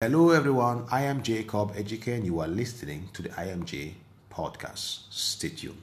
[0.00, 0.86] Hello, everyone.
[0.92, 3.94] I am Jacob Ejike, and you are listening to the IMJ
[4.30, 5.00] podcast.
[5.10, 5.82] Stay tuned.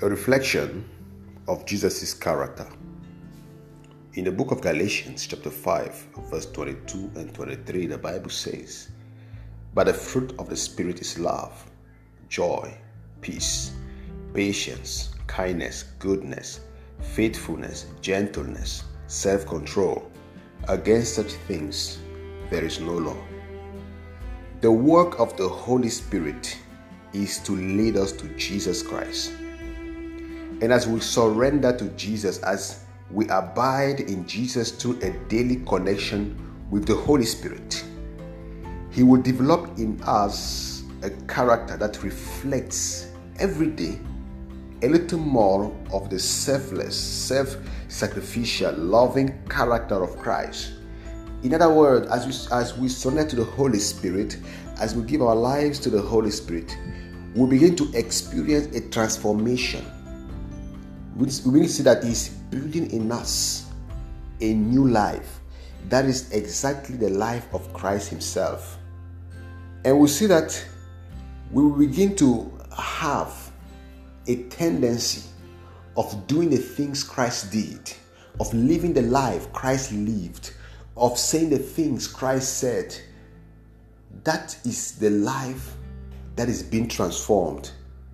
[0.00, 0.84] A reflection
[1.48, 2.68] of Jesus' character.
[4.12, 8.90] In the book of Galatians, chapter 5, verse 22 and 23, the Bible says,
[9.74, 11.68] But the fruit of the Spirit is love,
[12.28, 12.78] joy,
[13.20, 13.72] peace,
[14.32, 16.60] patience kindness, goodness,
[17.00, 20.10] faithfulness, gentleness, self control.
[20.68, 21.98] Against such things
[22.50, 23.16] there is no law.
[24.60, 26.56] The work of the Holy Spirit
[27.12, 29.32] is to lead us to Jesus Christ.
[30.62, 36.38] And as we surrender to Jesus, as we abide in Jesus through a daily connection
[36.70, 37.84] with the Holy Spirit,
[38.90, 43.98] He will develop in us a character that reflects every day
[44.84, 47.56] a little more of the selfless, self
[47.88, 50.72] sacrificial, loving character of Christ.
[51.42, 54.36] In other words, as we, as we surrender to the Holy Spirit,
[54.78, 56.76] as we give our lives to the Holy Spirit,
[57.34, 59.84] we begin to experience a transformation.
[61.16, 63.70] We to see that He's building in us
[64.40, 65.40] a new life.
[65.88, 68.78] That is exactly the life of Christ Himself.
[69.84, 70.62] And we see that
[71.50, 73.43] we will begin to have
[74.26, 75.28] a tendency
[75.96, 77.92] of doing the things Christ did,
[78.40, 80.52] of living the life Christ lived,
[80.96, 82.96] of saying the things Christ said.
[84.24, 85.74] That is the life
[86.36, 87.70] that is being transformed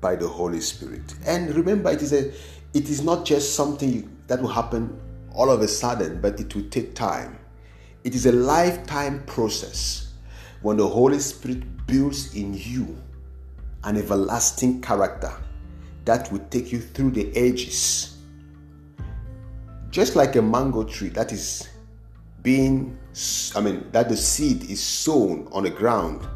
[0.00, 1.14] by the Holy Spirit.
[1.26, 2.32] And remember, it is a
[2.74, 4.98] it is not just something that will happen
[5.34, 7.38] all of a sudden, but it will take time.
[8.04, 10.12] It is a lifetime process
[10.62, 12.96] when the Holy Spirit builds in you
[13.84, 15.32] an everlasting character
[16.04, 18.16] that will take you through the ages.
[19.90, 21.68] Just like a mango tree that is
[22.42, 22.98] being,
[23.54, 26.26] I mean, that the seed is sown on the ground,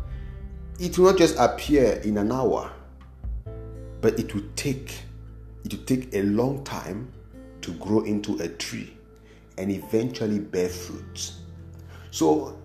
[0.78, 2.70] it will not just appear in an hour,
[4.00, 4.94] but it will take,
[5.64, 7.10] it will take a long time
[7.62, 8.96] to grow into a tree
[9.58, 11.32] and eventually bear fruit.
[12.10, 12.58] So,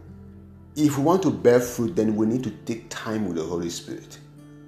[0.75, 3.69] if we want to bear fruit, then we need to take time with the Holy
[3.69, 4.19] Spirit.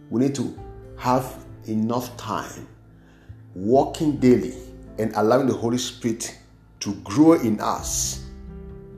[0.09, 0.57] We need to
[0.97, 2.67] have enough time
[3.55, 4.53] walking daily
[4.99, 6.37] and allowing the Holy Spirit
[6.79, 8.25] to grow in us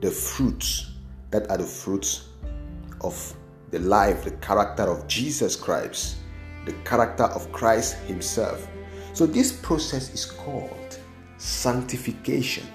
[0.00, 0.90] the fruits
[1.30, 2.28] that are the fruits
[3.00, 3.34] of
[3.70, 6.16] the life, the character of Jesus Christ,
[6.64, 8.68] the character of Christ Himself.
[9.12, 10.98] So, this process is called
[11.38, 12.66] sanctification.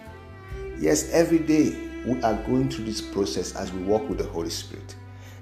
[0.79, 4.49] Yes, every day we are going through this process as we walk with the Holy
[4.49, 4.95] Spirit,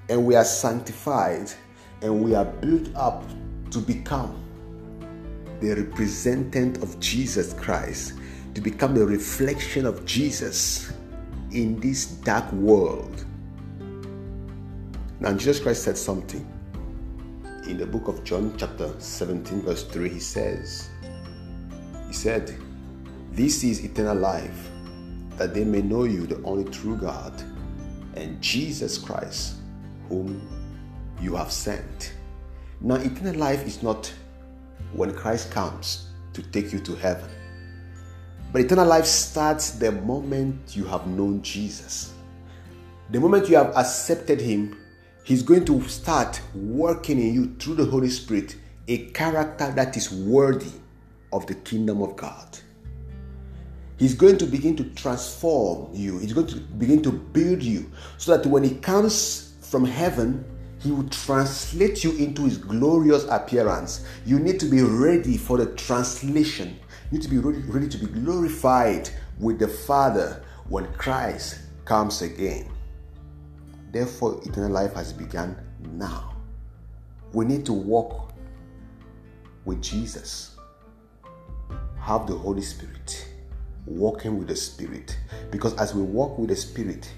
[0.08, 1.50] and we are sanctified
[2.02, 3.24] and we are built up
[3.70, 4.42] to become
[5.60, 8.14] the representative of Jesus Christ,
[8.54, 10.92] to become the reflection of Jesus
[11.52, 13.24] in this dark world.
[15.20, 16.46] Now, Jesus Christ said something
[17.66, 20.08] in the book of John, chapter 17, verse 3.
[20.08, 20.88] He says,
[22.06, 22.56] He said,
[23.32, 24.70] This is eternal life,
[25.36, 27.34] that they may know you, the only true God,
[28.14, 29.56] and Jesus Christ,
[30.08, 30.40] whom
[31.20, 32.14] you have sent.
[32.82, 34.12] Now, eternal life is not
[34.92, 37.28] when Christ comes to take you to heaven.
[38.52, 42.12] But eternal life starts the moment you have known Jesus.
[43.10, 44.76] The moment you have accepted Him,
[45.24, 48.56] He's going to start working in you through the Holy Spirit
[48.88, 50.72] a character that is worthy
[51.32, 52.58] of the kingdom of God.
[53.98, 58.36] He's going to begin to transform you, He's going to begin to build you so
[58.36, 60.44] that when He comes from heaven,
[60.80, 64.06] he will translate you into His glorious appearance.
[64.24, 66.78] You need to be ready for the translation.
[67.10, 72.70] You need to be ready, to be glorified with the Father when Christ comes again.
[73.92, 75.56] Therefore, eternal life has begun
[75.92, 76.34] now.
[77.32, 78.32] We need to walk
[79.66, 80.56] with Jesus,
[82.00, 83.28] have the Holy Spirit,
[83.84, 85.18] walking with the Spirit.
[85.50, 87.12] Because as we walk with the Spirit,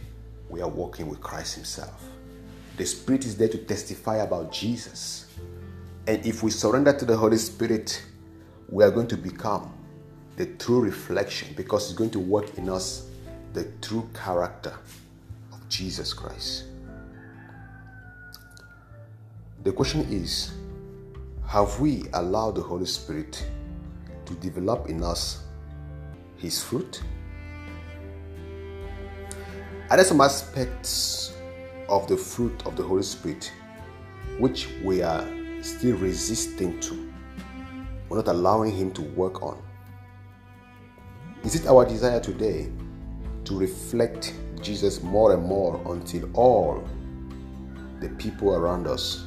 [0.49, 2.03] we are walking with Christ Himself.
[2.77, 5.27] The Spirit is there to testify about Jesus.
[6.07, 8.03] And if we surrender to the Holy Spirit,
[8.69, 9.73] we are going to become
[10.37, 13.09] the true reflection because it's going to work in us
[13.53, 14.75] the true character
[15.53, 16.65] of Jesus Christ.
[19.65, 20.55] The question is
[21.47, 23.47] Have we allowed the Holy Spirit
[24.25, 25.45] to develop in us
[26.39, 27.03] His fruit?
[29.91, 31.32] Are there some aspects
[31.93, 33.53] of the fruit of the Holy Spirit,
[34.39, 35.25] which we are
[35.61, 37.13] still resisting to.
[38.09, 39.63] we're not allowing Him to work on.
[41.45, 42.71] Is it our desire today
[43.45, 46.83] to reflect Jesus more and more until all
[48.01, 49.27] the people around us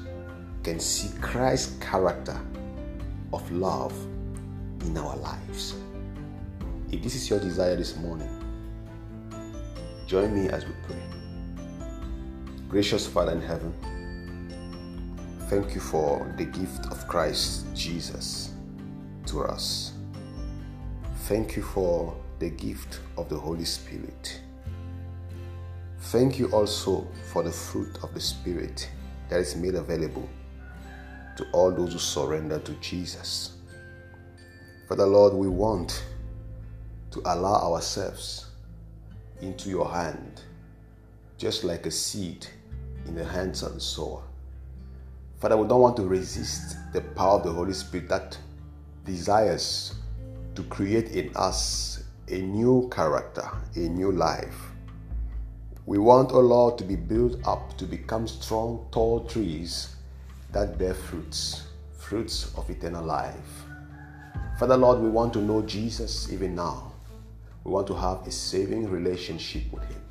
[0.63, 2.39] can see Christ's character
[3.31, 3.93] of love
[4.81, 5.75] in our lives?
[6.91, 8.29] If this is your desire this morning,
[10.07, 11.24] join me as we pray.
[12.67, 13.73] Gracious Father in heaven,
[15.49, 18.53] thank you for the gift of Christ Jesus
[19.27, 19.93] to us.
[21.27, 24.41] Thank you for the gift of the Holy Spirit.
[25.99, 28.89] Thank you also for the fruit of the Spirit
[29.29, 30.27] that is made available
[31.37, 33.57] to all those who surrender to Jesus.
[34.89, 36.03] Father Lord, we want
[37.11, 38.47] to allow ourselves
[39.41, 40.41] into your hand,
[41.37, 42.47] just like a seed
[43.07, 44.23] in the hands of the sower.
[45.39, 48.37] Father, we don't want to resist the power of the Holy Spirit that
[49.05, 49.95] desires
[50.55, 54.55] to create in us a new character, a new life.
[55.85, 59.95] We want, O oh Lord, to be built up to become strong, tall trees
[60.51, 61.67] that bear fruits,
[61.97, 63.65] fruits of eternal life.
[64.57, 66.93] Father, Lord, we want to know Jesus even now.
[67.63, 70.04] We want to have a saving relationship with Him.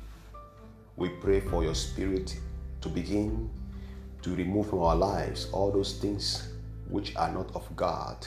[0.97, 2.37] We pray for your Spirit
[2.79, 3.49] to begin
[4.21, 6.47] to remove from our lives all those things
[6.87, 8.25] which are not of God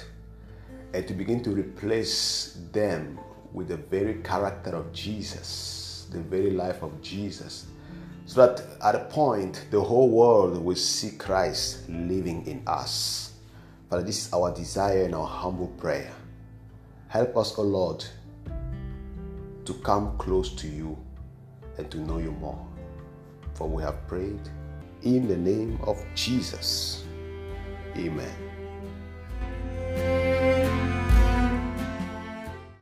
[0.93, 3.19] and to begin to replace them
[3.55, 7.67] with the very character of Jesus, the very life of Jesus,
[8.27, 13.33] so that at a point the whole world will see Christ living in us.
[13.89, 16.13] Father, this is our desire and our humble prayer.
[17.09, 18.05] Help us, O oh Lord,
[19.65, 20.99] to come close to you
[21.79, 22.67] and to know you more.
[23.55, 24.41] For we have prayed
[25.03, 27.05] in the name of Jesus.
[27.97, 28.48] Amen.